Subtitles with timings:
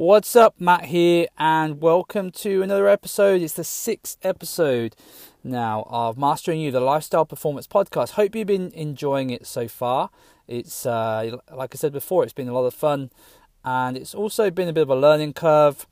[0.00, 3.42] What's up, Matt here, and welcome to another episode.
[3.42, 4.96] It's the sixth episode
[5.44, 8.12] now of Mastering You, the Lifestyle Performance Podcast.
[8.12, 10.08] Hope you've been enjoying it so far.
[10.48, 13.10] It's, uh, like I said before, it's been a lot of fun,
[13.62, 15.86] and it's also been a bit of a learning curve.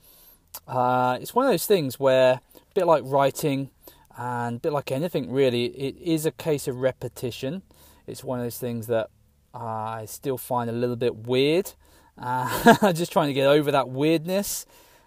[0.66, 3.68] Uh, it's one of those things where, a bit like writing,
[4.16, 7.60] and a bit like anything really, it is a case of repetition.
[8.06, 9.10] It's one of those things that
[9.52, 11.74] I still find a little bit weird.
[12.20, 14.66] Uh, just trying to get over that weirdness.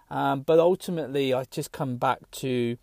[0.10, 2.78] Um, but ultimately, I just come back to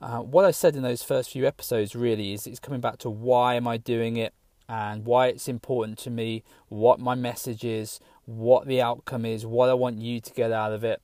[0.00, 1.94] uh, what I said in those first few episodes.
[1.94, 4.32] Really, is it's coming back to why am I doing it
[4.68, 9.68] and why it's important to me, what my message is, what the outcome is, what
[9.68, 11.02] I want you to get out of it.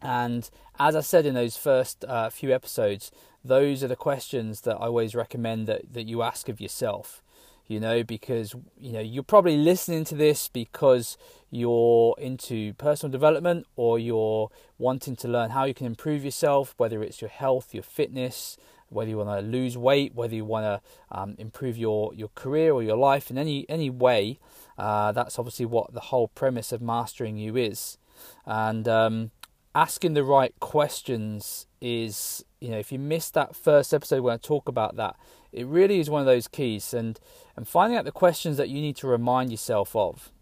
[0.00, 3.10] And as I said in those first uh, few episodes,
[3.44, 7.22] those are the questions that I always recommend that, that you ask of yourself.
[7.68, 11.16] You know, because you know you're probably listening to this because
[11.50, 17.02] you're into personal development or you're wanting to learn how you can improve yourself, whether
[17.02, 18.56] it's your health, your fitness,
[18.88, 22.72] whether you want to lose weight, whether you want to um, improve your, your career
[22.72, 24.38] or your life in any any way.
[24.78, 27.98] Uh, that's obviously what the whole premise of mastering you is.
[28.44, 29.30] And um,
[29.76, 34.38] asking the right questions is, you know, if you missed that first episode when I
[34.38, 35.16] talk about that,
[35.52, 36.94] it really is one of those keys.
[36.94, 37.20] And,
[37.56, 40.32] and finding out the questions that you need to remind yourself of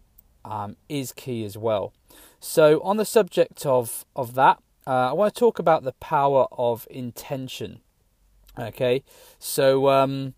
[0.45, 1.91] um, is key as well.
[2.39, 6.47] So, on the subject of, of that, uh, I want to talk about the power
[6.53, 7.81] of intention.
[8.57, 9.03] Okay,
[9.37, 10.33] so, um,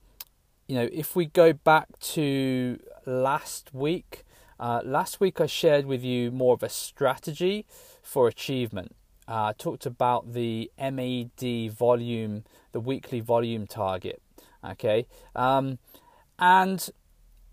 [0.68, 4.24] you know, if we go back to last week,
[4.60, 7.68] uh, last week I shared with you more of a strategy
[8.08, 8.96] for achievement.
[9.28, 14.22] Uh, I talked about the MED volume, the weekly volume target.
[14.64, 15.06] Okay,
[15.36, 15.78] um,
[16.40, 16.90] and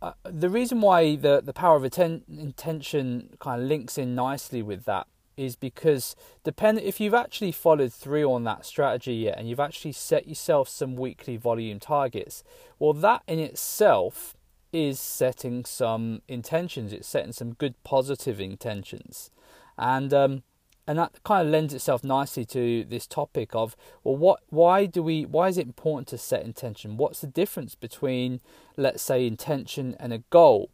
[0.00, 4.62] uh, the reason why the the power of atten- intention kind of links in nicely
[4.62, 6.14] with that is because
[6.45, 10.68] depend if you've actually followed through on that strategy yet and you've actually set yourself
[10.68, 12.45] some weekly volume targets
[12.79, 14.36] well that in itself
[14.73, 19.30] is setting some intentions it's setting some good positive intentions
[19.79, 20.42] and um,
[20.86, 25.02] and that kind of lends itself nicely to this topic of well what why do
[25.02, 26.96] we why is it important to set intention?
[26.96, 28.40] What's the difference between
[28.77, 30.70] let's say intention and a goal?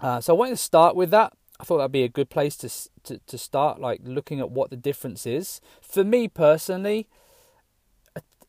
[0.00, 1.32] Uh, so i wanted to start with that.
[1.60, 2.70] I thought that'd be a good place to,
[3.04, 5.60] to to start like looking at what the difference is.
[5.80, 7.08] For me personally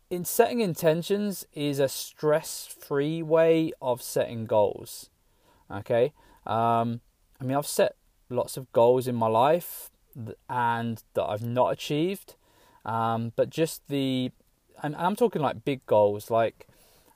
[0.09, 5.09] in setting intentions is a stress free way of setting goals
[5.72, 6.13] okay?
[6.46, 7.01] Um,
[7.40, 7.96] i mean i've set
[8.29, 9.90] lots of goals in my life
[10.50, 12.35] and that I've not achieved.
[12.85, 14.31] Um, but just the,
[14.81, 16.31] and I'm talking like big goals.
[16.31, 16.68] Like,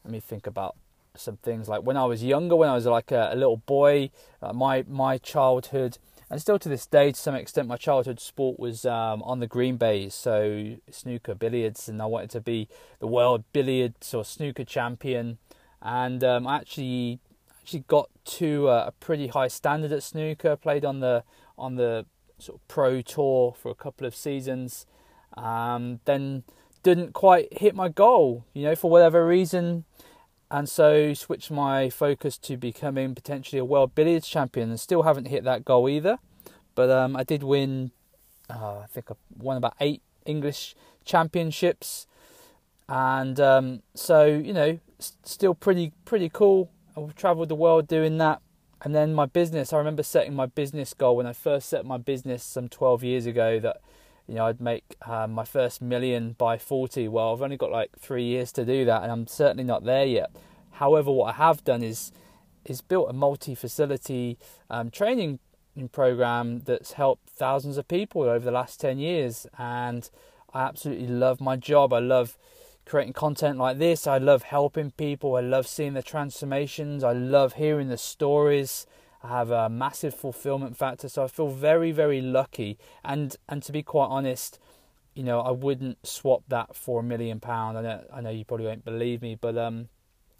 [0.03, 0.75] let me think about
[1.15, 1.69] some things.
[1.69, 4.09] Like when I was younger, when I was like a, a little boy,
[4.41, 5.97] uh, my my childhood,
[6.29, 9.47] and still to this day, to some extent, my childhood sport was um, on the
[9.47, 12.67] green baize, so snooker, billiards, and I wanted to be
[12.99, 15.37] the world billiards or snooker champion.
[15.81, 17.19] And um, I actually
[17.63, 20.55] actually got to a, a pretty high standard at snooker.
[20.55, 21.23] Played on the
[21.57, 22.05] on the
[22.37, 24.85] sort of pro tour for a couple of seasons.
[25.37, 26.43] Um, then
[26.83, 29.85] didn't quite hit my goal, you know, for whatever reason,
[30.51, 35.27] and so switched my focus to becoming potentially a world billiards champion, and still haven't
[35.29, 36.19] hit that goal either.
[36.75, 37.91] But um, I did win.
[38.49, 40.75] Uh, I think I won about eight English
[41.05, 42.07] championships,
[42.89, 46.69] and um, so you know, still pretty pretty cool.
[46.95, 48.41] I've travelled the world doing that.
[48.81, 51.97] And then my business, I remember setting my business goal when I first set my
[51.97, 53.77] business some 12 years ago that,
[54.27, 57.07] you know, I'd make um, my first million by 40.
[57.07, 60.05] Well, I've only got like three years to do that, and I'm certainly not there
[60.05, 60.31] yet.
[60.71, 62.11] However, what I have done is
[62.65, 64.37] is built a multi-facility
[64.69, 65.39] um, training
[65.91, 70.09] program that's helped thousands of people over the last 10 years, and
[70.53, 71.91] I absolutely love my job.
[71.91, 72.37] I love
[72.85, 74.07] creating content like this.
[74.07, 75.35] I love helping people.
[75.35, 77.03] I love seeing the transformations.
[77.03, 78.85] I love hearing the stories.
[79.23, 82.77] I have a massive fulfillment factor, so I feel very, very lucky.
[83.05, 84.59] And and to be quite honest,
[85.13, 87.77] you know, I wouldn't swap that for a million pound.
[87.77, 89.87] I know, I know you probably won't believe me, but um,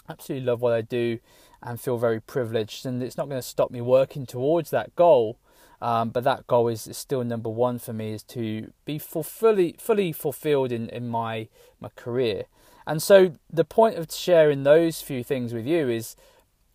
[0.09, 1.19] absolutely love what I do
[1.61, 2.85] and feel very privileged.
[2.85, 5.37] And it's not going to stop me working towards that goal.
[5.83, 10.13] Um, but that goal is, still number one for me is to be fully fully
[10.13, 11.49] fulfilled in, in my
[11.81, 12.45] my career.
[12.87, 16.15] And so the point of sharing those few things with you is,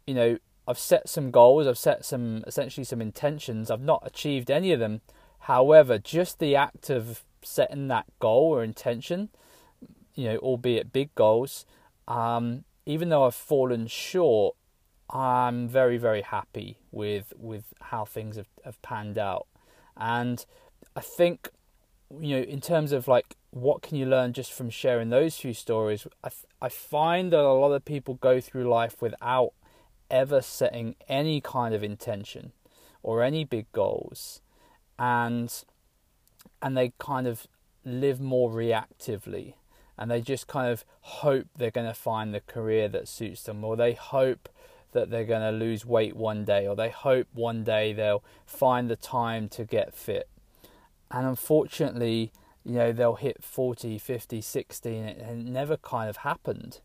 [0.06, 3.70] you know, I've set some goals, I've set some essentially some intentions.
[3.70, 5.00] I've not achieved any of them.
[5.40, 9.30] However, just the act of setting that goal or intention,
[10.16, 11.64] you know, albeit big goals,
[12.06, 14.54] um, even though I've fallen short,
[15.10, 19.46] I'm very very happy with with how things have, have panned out,
[19.96, 20.44] and
[20.94, 21.50] I think
[22.20, 25.54] you know in terms of like what can you learn just from sharing those few
[25.54, 29.52] stories I, I find that a lot of people go through life without
[30.10, 32.52] ever setting any kind of intention
[33.02, 34.40] or any big goals.
[34.98, 35.52] And
[36.60, 37.46] and they kind of
[37.84, 39.54] live more reactively.
[39.96, 43.64] And they just kind of hope they're going to find the career that suits them
[43.64, 44.48] or they hope
[44.92, 48.90] that they're going to lose weight one day or they hope one day they'll find
[48.90, 50.28] the time to get fit.
[51.10, 52.32] And unfortunately
[52.68, 56.80] you know they'll hit 40 50 60 and it, never kind of happened.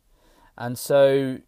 [0.58, 1.40] And so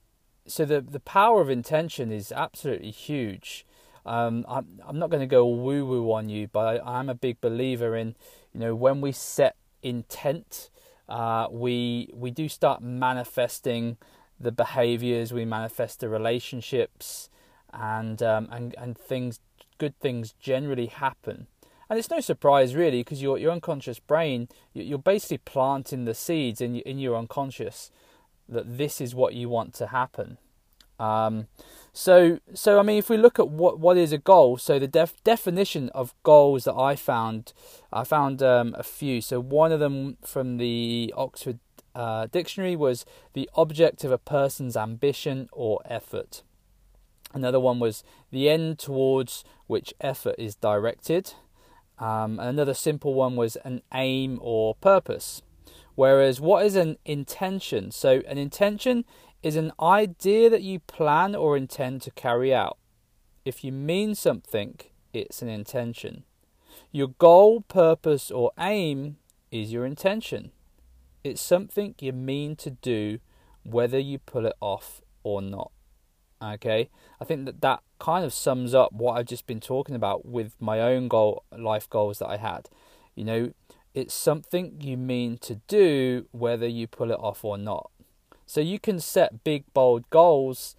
[0.46, 3.66] so the the power of intention is absolutely huge.
[4.06, 7.16] Um, I'm, I'm not going to go woo woo on you, but I, am a
[7.16, 8.16] big believer in,
[8.54, 10.70] you know, when we set intent,
[11.10, 13.98] uh, we we do start manifesting
[14.40, 17.30] the behaviors, we manifest the relationships,
[17.74, 19.40] and um, and and things,
[19.78, 21.48] good things generally happen.
[21.90, 26.62] And it's no surprise really, because your your unconscious brain, you're basically planting the seeds
[26.62, 27.92] in in your unconscious
[28.48, 30.38] that this is what you want to happen.
[31.00, 31.48] Um,
[31.92, 34.88] so, so I mean, if we look at what what is a goal, so the
[34.88, 37.54] def- definition of goals that I found,
[37.92, 39.22] I found um, a few.
[39.22, 41.60] So one of them from the Oxford
[41.96, 46.44] uh, Dictionary was the object of a person's ambition or effort.
[47.34, 51.34] Another one was the end towards which effort is directed.
[51.98, 55.42] Um, another simple one was an aim or purpose.
[55.96, 57.92] Whereas, what is an intention?
[57.92, 59.06] So, an intention
[59.42, 62.78] is an idea that you plan or intend to carry out.
[63.46, 64.80] If you mean something,
[65.14, 66.24] it's an intention.
[66.92, 69.18] Your goal, purpose, or aim
[69.52, 70.52] is your intention.
[71.26, 73.18] It's something you mean to do
[73.64, 75.72] whether you pull it off or not.
[76.40, 76.88] Okay,
[77.20, 80.54] I think that that kind of sums up what I've just been talking about with
[80.60, 82.70] my own goal, life goals that I had.
[83.16, 83.54] You know,
[83.96, 87.90] it's something you mean to do whether you pull it off or not.
[88.46, 90.76] So you can set big, bold goals,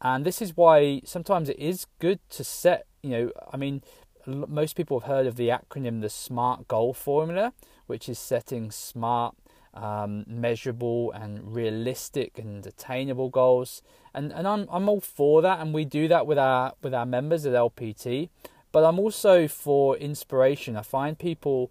[0.00, 2.86] and this is why sometimes it is good to set.
[3.02, 3.82] You know, I mean,
[4.26, 7.52] most people have heard of the acronym the SMART goal formula,
[7.86, 9.34] which is setting smart,
[9.74, 13.82] um, measurable, and realistic and attainable goals.
[14.14, 17.06] And and I'm I'm all for that, and we do that with our with our
[17.06, 18.28] members at LPT.
[18.70, 20.76] But I'm also for inspiration.
[20.76, 21.70] I find people.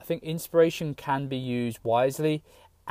[0.00, 2.42] I think inspiration can be used wisely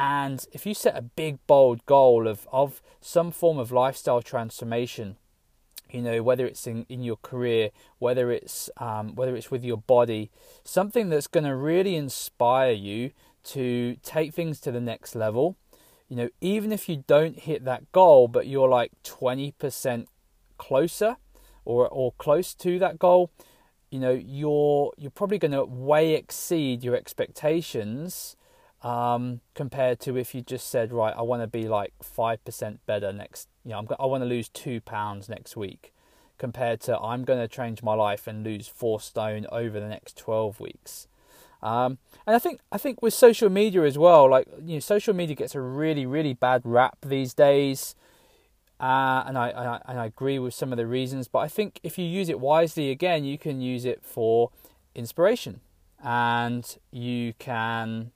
[0.01, 5.17] and if you set a big, bold goal of, of some form of lifestyle transformation,
[5.91, 9.75] you know whether it's in, in your career, whether it's um, whether it's with your
[9.75, 10.31] body,
[10.63, 13.11] something that's going to really inspire you
[13.53, 15.57] to take things to the next level.
[16.07, 20.07] You know, even if you don't hit that goal, but you're like twenty percent
[20.57, 21.17] closer
[21.65, 23.31] or or close to that goal,
[23.91, 28.35] you know you're you're probably going to way exceed your expectations
[28.81, 33.11] um, compared to if you just said, right, I want to be like 5% better
[33.11, 35.93] next, you know, I'm, I want to lose two pounds next week,
[36.37, 40.17] compared to I'm going to change my life and lose four stone over the next
[40.17, 41.07] 12 weeks.
[41.61, 45.13] Um, and I think I think with social media as well, like you know, social
[45.13, 47.95] media gets a really really bad rap these days,
[48.79, 51.27] uh, and I, I and I agree with some of the reasons.
[51.27, 54.51] But I think if you use it wisely, again, you can use it for
[54.95, 55.59] inspiration,
[56.01, 58.11] and you can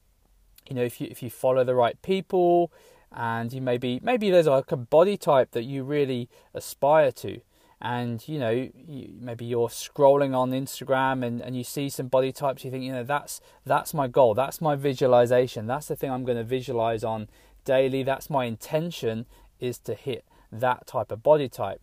[0.69, 2.71] you know if you if you follow the right people
[3.15, 7.41] and you maybe maybe there's like a body type that you really aspire to
[7.83, 12.31] and you know you, maybe you're scrolling on Instagram and, and you see some body
[12.31, 16.09] types you think you know that's that's my goal that's my visualization that's the thing
[16.09, 17.27] I'm going to visualize on
[17.65, 19.25] daily that's my intention
[19.59, 21.81] is to hit that type of body type.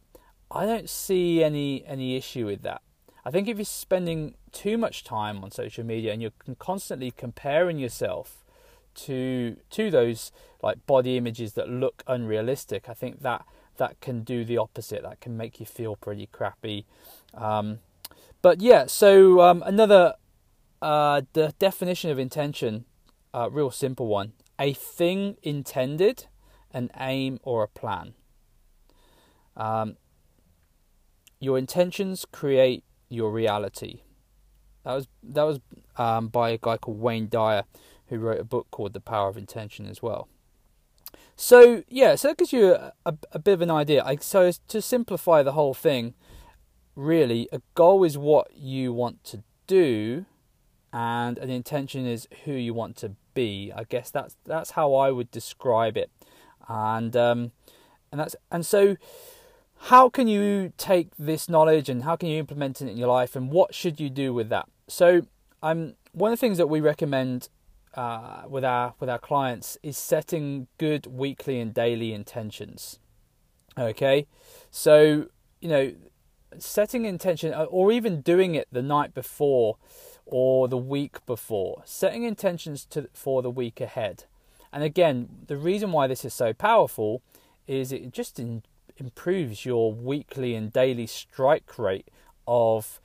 [0.50, 2.82] I don't see any any issue with that.
[3.24, 7.78] I think if you're spending too much time on social media and you're constantly comparing
[7.78, 8.44] yourself
[8.94, 13.44] to to those like body images that look unrealistic, I think that
[13.80, 15.02] that can do the opposite.
[15.02, 16.84] That can make you feel pretty crappy.
[17.34, 17.78] Um,
[18.42, 20.14] but yeah, so um, another
[20.82, 22.84] uh, the definition of intention,
[23.34, 26.26] uh, real simple one: a thing intended,
[26.72, 28.12] an aim or a plan.
[29.56, 29.96] Um,
[31.40, 34.02] your intentions create your reality.
[34.84, 35.60] That was that was
[35.96, 37.64] um, by a guy called Wayne Dyer
[38.08, 40.28] who wrote a book called The Power of Intention as well.
[41.40, 44.04] So yeah, so that gives you a, a, a bit of an idea.
[44.04, 46.12] I, so to simplify the whole thing,
[46.94, 50.26] really, a goal is what you want to do,
[50.92, 53.72] and an intention is who you want to be.
[53.74, 56.10] I guess that's that's how I would describe it,
[56.68, 57.52] and um,
[58.12, 58.98] and that's and so
[59.84, 63.34] how can you take this knowledge and how can you implement it in your life
[63.34, 64.68] and what should you do with that?
[64.88, 65.22] So
[65.62, 67.48] I'm one of the things that we recommend
[67.94, 72.98] uh, with our with our clients is setting good weekly and daily intentions.
[73.78, 74.26] Okay,
[74.70, 75.26] so
[75.60, 75.92] you know,
[76.58, 79.76] setting intention uh, or even doing it the night before
[80.26, 84.24] or the week before, setting intentions to for the week ahead.
[84.72, 87.22] And again, the reason why this is so powerful
[87.66, 88.62] is it just in,
[88.98, 92.08] improves your weekly and daily strike rate
[92.46, 93.00] of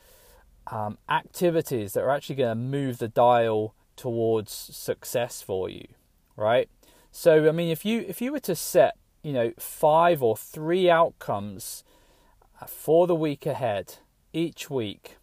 [0.67, 5.87] um, activities that are actually going to move the dial towards success for you,
[6.35, 6.69] right?
[7.11, 10.89] So I mean, if you if you were to set you know five or three
[10.89, 11.83] outcomes
[12.61, 13.97] uh, for the week ahead
[14.33, 15.17] each week,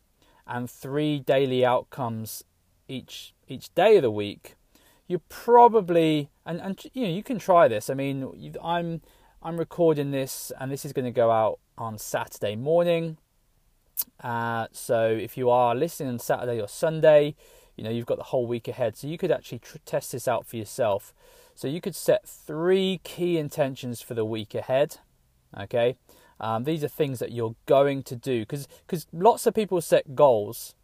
[0.47, 2.45] and three daily outcomes
[2.89, 4.57] each each day of the week,
[5.07, 7.91] you probably and and you know you can try this.
[7.91, 9.03] I mean, I'm
[9.43, 13.19] I'm recording this, and this is going to go out on Saturday morning.
[14.23, 17.35] Uh, so if you are listening on Saturday or Sunday,
[17.77, 18.97] you know you've got the whole week ahead.
[18.97, 21.15] So you could actually tr- test this out for yourself.
[21.55, 24.99] So you could set three key intentions for the week ahead
[25.59, 25.97] okay?
[26.41, 30.15] Um, these are things that you're going to do because because lots of people set
[30.15, 30.75] goals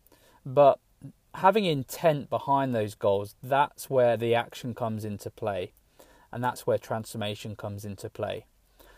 [0.46, 0.78] but
[1.34, 5.72] having intent behind those goals that's where the action comes into play
[6.32, 8.46] and that's where transformation comes into play.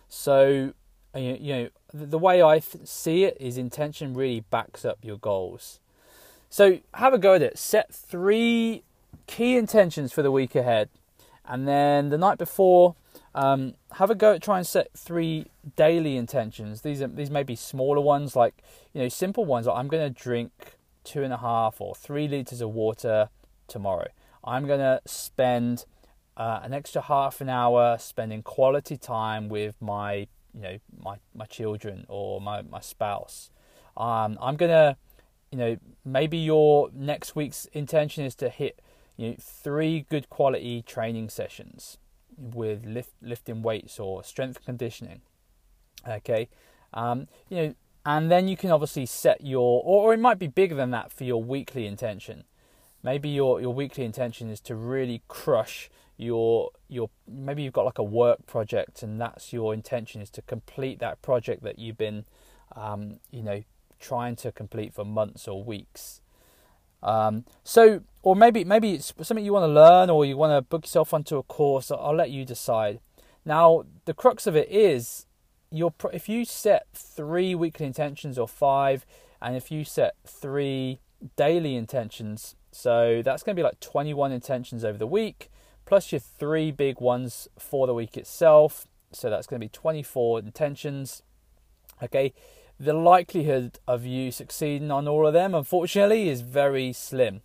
[0.09, 0.75] So
[1.15, 5.81] you know the way i see it is intention really backs up your goals
[6.51, 7.57] so have a go at it.
[7.57, 8.83] Set three
[9.27, 10.91] key intentions for the week ahead,
[11.47, 12.97] and then the night before,
[13.35, 16.83] um, have a go at try and set three daily intentions.
[16.83, 18.55] These are these may be smaller ones, like
[18.93, 19.67] you know simple ones.
[19.67, 23.31] Like I'm going to drink two and a half or three liters of water
[23.69, 24.09] tomorrow.
[24.43, 25.85] I'm going to spend
[26.37, 31.45] uh, an extra half an hour spending quality time with my you know my my
[31.47, 33.51] children or my my spouse.
[33.97, 34.97] Um, I'm going to
[35.51, 38.81] you know, maybe your next week's intention is to hit
[39.17, 41.99] you know, three good quality training sessions
[42.37, 45.21] with lift, lifting weights or strength conditioning.
[46.09, 46.49] Okay,
[46.95, 47.75] um, you know,
[48.07, 51.13] and then you can obviously set your, or, or it might be bigger than that
[51.13, 52.45] for your weekly intention.
[53.03, 55.91] Maybe your your weekly intention is to really crush
[56.21, 60.43] your your maybe you've got like a work project and that's your intention is to
[60.43, 62.27] complete that project that you've been
[62.77, 63.63] um, you know
[64.01, 66.21] trying to complete for months or weeks.
[67.03, 70.63] Um, so, or maybe maybe it's something you want to learn, or you want to
[70.63, 71.91] book yourself onto a course.
[71.91, 73.01] I'll let you decide.
[73.45, 75.27] Now, the crux of it is,
[75.71, 79.07] your if you set three weekly intentions or five,
[79.41, 81.01] and if you set three
[81.37, 85.51] daily intentions, so that's going to be like 21 intentions over the week,
[85.87, 88.87] plus your three big ones for the week itself.
[89.13, 91.23] So that's going to be 24 intentions.
[92.03, 92.33] Okay,
[92.81, 97.43] the likelihood of you succeeding on all of them, unfortunately, is very slim.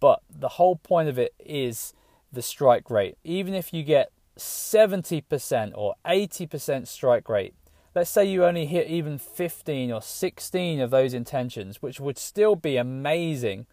[0.00, 1.92] But the whole point of it is
[2.32, 3.18] the strike rate.
[3.22, 7.54] Even if you get 70% or 80% strike rate,
[7.94, 12.56] let's say you only hit even 15 or 16 of those intentions, which would still
[12.56, 13.66] be amazing,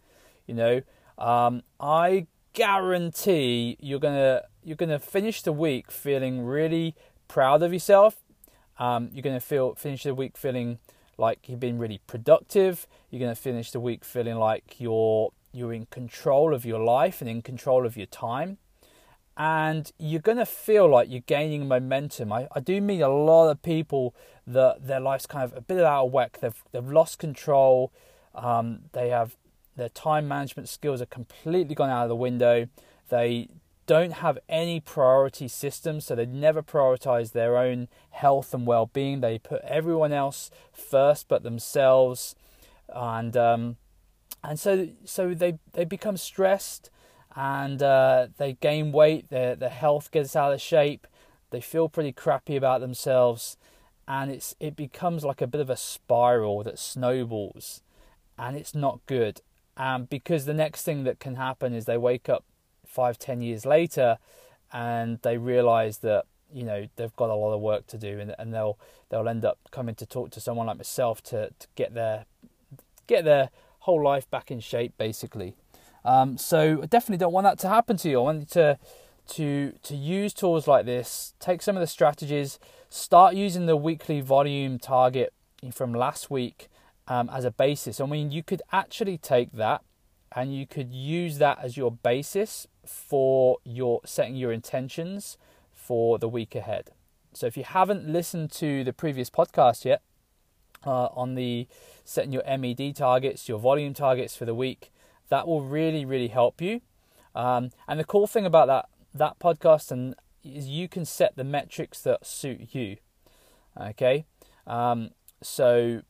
[0.46, 0.82] you know,
[1.18, 6.96] um, I guarantee you're gonna you're gonna finish the week feeling really
[7.28, 8.24] proud of yourself
[8.80, 10.80] um, you're going to feel finish the week feeling
[11.18, 12.88] like you've been really productive.
[13.12, 17.22] You're going to finish the week feeling like you're you're in control of your life
[17.22, 18.58] and in control of your time.
[19.36, 22.32] And you're going to feel like you're gaining momentum.
[22.32, 24.14] I, I do meet a lot of people
[24.46, 26.40] that their life's kind of a bit out of whack.
[26.42, 27.92] They've, they've lost control.
[28.36, 29.38] Um, they have
[29.78, 32.68] their time management skills are completely gone out of the window.
[33.08, 33.48] They
[33.90, 39.20] don't have any priority system, so they never prioritize their own health and well being.
[39.20, 42.36] They put everyone else first but themselves,
[42.88, 43.78] and um,
[44.44, 46.92] and so so they they become stressed
[47.36, 49.30] and uh, they gain weight.
[49.30, 51.08] Their their health gets out of shape.
[51.50, 53.58] They feel pretty crappy about themselves,
[54.08, 57.82] and it's it becomes like a bit of a spiral that snowballs,
[58.38, 59.42] and it's not good.
[59.78, 62.44] Um, because the next thing that can happen is they wake up
[62.90, 64.18] five, ten years later,
[64.74, 68.36] and they realise that you know they've got a lot of work to do, and,
[68.38, 68.78] and they'll
[69.10, 72.26] they'll end up coming to talk to someone like myself to, to get their
[73.08, 75.56] get their whole life back in shape, basically.
[76.06, 78.20] Um, so I definitely don't want that to happen to you.
[78.20, 78.80] I want you to
[79.28, 81.34] to to use tools like this.
[81.40, 82.60] Take some of the strategies.
[82.90, 85.34] Start using the weekly volume target
[85.72, 86.70] from last week
[87.08, 88.00] um, as a basis.
[88.00, 89.82] I mean, you could actually take that
[90.32, 95.38] and you could use that as your basis for your setting your intentions
[95.72, 96.92] for the week ahead.
[97.34, 100.02] So if you haven't listened to the previous podcast yet
[100.86, 101.68] uh, on the
[102.04, 104.92] setting your MED targets, your volume targets for the week,
[105.30, 106.82] That will really, really help you.
[107.36, 111.44] Um, and the cool thing about that that podcast and is you can set the
[111.44, 112.98] metrics that suit you.
[113.80, 114.26] Okay,
[114.66, 116.02] um, so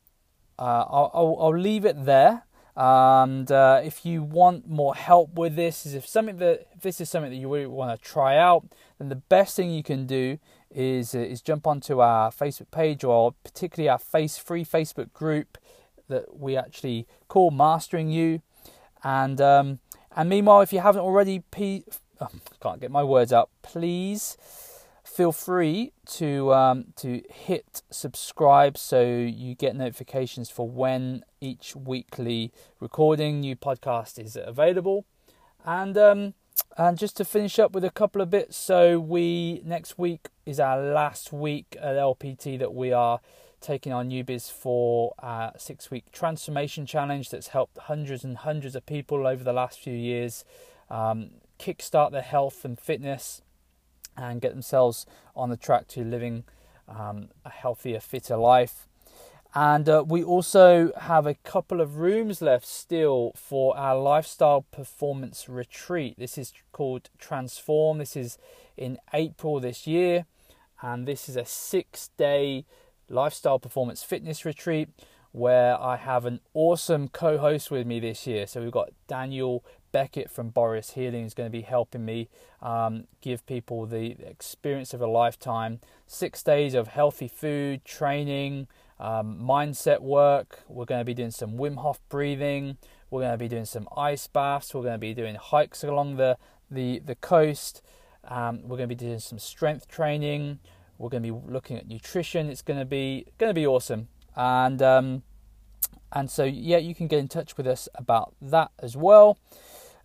[0.58, 2.44] uh, I'll, I'll, I'll leave it there.
[2.80, 7.02] And uh, if you want more help with this, is if something that if this
[7.02, 10.08] is something that you really want to try out, then the best thing you can
[10.08, 10.40] do
[10.72, 15.58] is uh, is jump onto our Facebook page or particularly our face free Facebook group
[16.08, 18.42] that we actually call Mastering You.
[19.04, 19.80] And um,
[20.16, 21.84] and meanwhile, if you haven't already, p-
[22.22, 22.30] oh,
[22.62, 23.50] can't get my words out.
[23.62, 24.38] Please
[25.20, 32.54] feel free to um, to hit subscribe so you get notifications for when each weekly
[32.80, 35.06] recording new podcast is available.
[35.66, 36.36] And um,
[36.78, 40.58] and just to finish up with a couple of bits so we next week is
[40.58, 43.20] our last week at lpt that we are
[43.60, 48.86] taking our newbies for a six week transformation challenge that's helped hundreds and hundreds of
[48.86, 50.46] people over the last few years
[50.90, 53.42] um, kickstart their health and fitness
[54.20, 56.44] and get themselves on the track to living
[56.88, 58.88] um, a healthier, fitter life.
[59.56, 65.50] And uh, we also have a couple of rooms left still for our lifestyle performance
[65.50, 66.16] retreat.
[66.20, 67.98] This is called Transform.
[67.98, 68.38] This is
[68.78, 70.26] in April this year,
[70.82, 72.66] and this is a six day
[73.10, 74.90] lifestyle performance fitness retreat
[75.32, 78.46] where I have an awesome co host with me this year.
[78.46, 82.30] So we've got Daniel Beckett from Boris Healing is going to be helping me
[82.62, 85.80] um, give people the experience of a lifetime.
[86.08, 88.68] Six days of healthy food, training,
[89.00, 90.64] um, mindset work.
[90.68, 92.78] We're going to be doing some Wim Hof breathing.
[93.10, 94.74] We're going to be doing some ice baths.
[94.74, 96.38] We're going to be doing hikes along the
[96.70, 97.82] the the coast.
[98.28, 100.60] Um, we're going to be doing some strength training.
[100.98, 102.50] We're going to be looking at nutrition.
[102.50, 104.10] It's going to be going to be awesome.
[104.36, 105.24] And um,
[106.12, 109.38] and so yeah, you can get in touch with us about that as well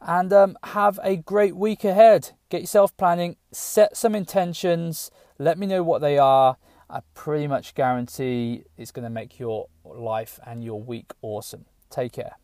[0.05, 2.33] and um, have a great week ahead.
[2.51, 6.57] Get yourself planning, set some intentions, let me know what they are.
[6.89, 11.65] I pretty much guarantee it's going to make your life and your week awesome.
[11.91, 12.37] Take care.